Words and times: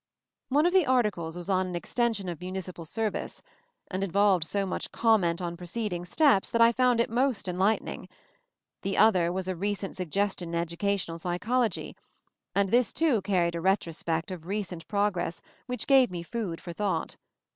One 0.49 0.65
of 0.65 0.73
the 0.73 0.87
articles 0.87 1.37
was 1.37 1.47
on 1.47 1.67
an 1.67 1.75
extension 1.75 2.27
of 2.27 2.41
municipal 2.41 2.85
service, 2.85 3.43
and 3.91 4.03
involved 4.03 4.43
so 4.45 4.65
much 4.65 4.91
comment 4.91 5.43
on 5.43 5.55
preceding 5.55 6.05
steps 6.05 6.49
that 6.49 6.59
I 6.59 6.71
found 6.71 6.99
it 6.99 7.07
most 7.07 7.47
enlightening. 7.47 8.09
The 8.81 8.97
other 8.97 9.31
was 9.31 9.47
a 9.47 9.55
recent 9.55 9.95
suggestion 9.95 10.55
in 10.55 10.55
educational 10.55 11.19
psychology, 11.19 11.95
and 12.55 12.69
this 12.69 12.91
too 12.93 13.21
carried 13.21 13.53
a 13.53 13.61
retrospect 13.61 14.31
of 14.31 14.47
recent 14.47 14.87
prog 14.87 15.17
ress 15.17 15.39
which 15.67 15.85
gave 15.85 16.09
me 16.09 16.23
food 16.23 16.59
for 16.61 16.73
thought. 16.73 17.15